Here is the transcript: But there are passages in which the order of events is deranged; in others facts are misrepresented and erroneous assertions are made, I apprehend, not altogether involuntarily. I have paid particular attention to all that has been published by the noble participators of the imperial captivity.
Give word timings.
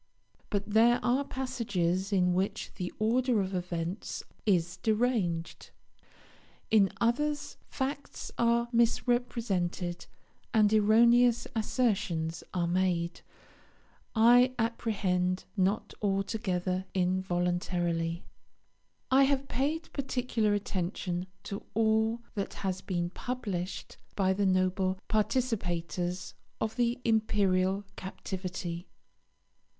But 0.49 0.67
there 0.71 0.99
are 1.05 1.23
passages 1.23 2.11
in 2.11 2.33
which 2.33 2.71
the 2.73 2.91
order 2.97 3.39
of 3.39 3.53
events 3.53 4.23
is 4.47 4.77
deranged; 4.77 5.69
in 6.71 6.89
others 6.99 7.55
facts 7.67 8.31
are 8.35 8.67
misrepresented 8.71 10.07
and 10.55 10.73
erroneous 10.73 11.45
assertions 11.55 12.43
are 12.51 12.65
made, 12.65 13.21
I 14.15 14.55
apprehend, 14.57 15.43
not 15.55 15.93
altogether 16.01 16.85
involuntarily. 16.95 18.23
I 19.11 19.25
have 19.25 19.47
paid 19.47 19.93
particular 19.93 20.55
attention 20.55 21.27
to 21.43 21.61
all 21.75 22.21
that 22.33 22.55
has 22.55 22.81
been 22.81 23.11
published 23.11 23.97
by 24.15 24.33
the 24.33 24.47
noble 24.47 24.97
participators 25.07 26.33
of 26.59 26.75
the 26.75 26.99
imperial 27.05 27.83
captivity. 27.95 28.87